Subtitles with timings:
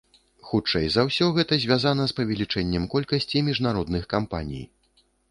[0.51, 4.65] Хутчэй за ўсё, гэта звязана з павелічэннем колькасці міжнародных кампаній.